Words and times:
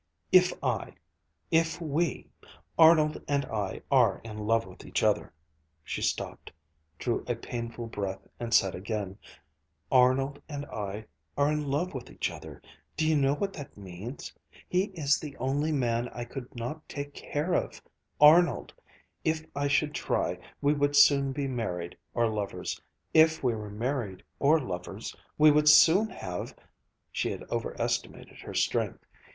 "If 0.31 0.51
I 0.63 0.95
if 1.51 1.79
we 1.79 2.27
Arnold 2.75 3.21
and 3.27 3.45
I 3.45 3.83
are 3.91 4.19
in 4.23 4.47
love 4.47 4.65
with 4.65 4.83
each 4.83 5.03
other." 5.03 5.31
She 5.83 6.01
stopped, 6.01 6.51
drew 6.97 7.23
a 7.27 7.35
painful 7.35 7.85
breath, 7.85 8.27
and 8.39 8.51
said 8.51 8.73
again: 8.73 9.19
"Arnold 9.91 10.41
and 10.49 10.65
I 10.65 11.05
are 11.37 11.51
in 11.51 11.67
love 11.69 11.93
with 11.93 12.09
each 12.09 12.31
other. 12.31 12.63
Do 12.97 13.07
you 13.07 13.15
know 13.15 13.35
what 13.35 13.53
that 13.53 13.77
means? 13.77 14.33
He 14.67 14.85
is 14.85 15.19
the 15.19 15.37
only 15.37 15.71
man 15.71 16.09
I 16.09 16.25
could 16.25 16.55
not 16.55 16.89
take 16.89 17.13
care 17.13 17.53
of 17.53 17.79
Arnold! 18.19 18.73
If 19.23 19.45
I 19.55 19.67
should 19.67 19.93
try, 19.93 20.39
we 20.61 20.73
would 20.73 20.95
soon 20.95 21.31
be 21.31 21.47
married, 21.47 21.95
or 22.15 22.27
lovers. 22.27 22.81
If 23.13 23.43
we 23.43 23.53
were 23.53 23.69
married 23.69 24.23
or 24.39 24.59
lovers, 24.59 25.15
we 25.37 25.51
would 25.51 25.69
soon 25.69 26.09
have" 26.09 26.55
She 27.11 27.29
had 27.29 27.43
overestimated 27.51 28.39
her 28.39 28.55
strength. 28.55 29.05